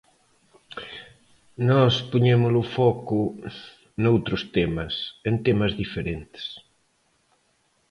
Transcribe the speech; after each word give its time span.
Nós 1.69 1.93
poñemos 2.11 2.53
o 2.61 2.63
foco 2.77 3.19
noutros 4.03 4.41
temas, 4.55 4.93
en 5.29 5.35
temas 5.45 5.71
diferentes. 5.81 6.45